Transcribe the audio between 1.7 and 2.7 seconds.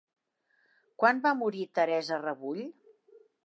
Teresa Rebull?